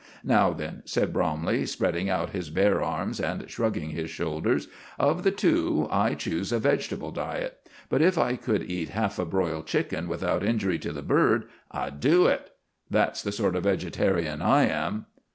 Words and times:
Now, 0.23 0.51
then," 0.51 0.81
said 0.85 1.13
Bromley, 1.13 1.63
spreading 1.67 2.09
out 2.09 2.31
his 2.31 2.49
bare 2.49 2.81
arms 2.81 3.19
and 3.19 3.47
shrugging 3.47 3.91
his 3.91 4.09
shoulders, 4.09 4.67
"of 4.97 5.21
the 5.21 5.29
two, 5.29 5.87
I 5.91 6.15
choose 6.15 6.51
a 6.51 6.57
vegetable 6.57 7.11
diet; 7.11 7.69
but 7.87 8.01
if 8.01 8.17
I 8.17 8.35
could 8.35 8.63
eat 8.63 8.89
half 8.97 9.19
a 9.19 9.25
broiled 9.25 9.67
chicken 9.67 10.07
without 10.07 10.43
injury 10.43 10.79
to 10.79 10.91
the 10.91 11.03
bird, 11.03 11.45
I'd 11.69 11.99
do 11.99 12.25
it. 12.25 12.49
That's 12.89 13.21
the 13.21 13.31
sort 13.31 13.55
of 13.55 13.65
vegetarian 13.65 14.41
I 14.41 14.63
am." 14.65 15.05